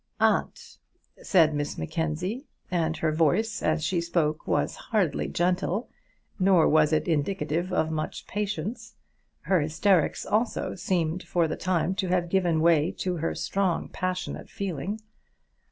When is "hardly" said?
4.75-5.27